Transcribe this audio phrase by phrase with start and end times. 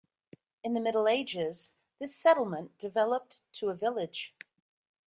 [0.63, 4.33] In the Middle Ages, this settlement developed to a village.